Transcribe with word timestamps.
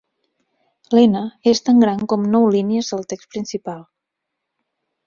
L'N 0.95 1.19
és 1.53 1.61
tan 1.67 1.85
gran 1.85 2.01
com 2.15 2.27
nou 2.37 2.49
línies 2.57 2.91
del 2.95 3.07
text 3.15 3.33
principal. 3.37 3.89